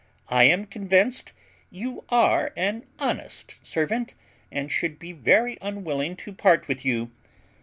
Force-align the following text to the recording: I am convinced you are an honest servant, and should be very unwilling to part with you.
I 0.29 0.45
am 0.45 0.65
convinced 0.65 1.31
you 1.69 2.03
are 2.09 2.53
an 2.57 2.87
honest 2.97 3.63
servant, 3.63 4.15
and 4.51 4.71
should 4.71 4.97
be 4.97 5.11
very 5.11 5.59
unwilling 5.61 6.15
to 6.25 6.33
part 6.33 6.67
with 6.67 6.83
you. 6.83 7.11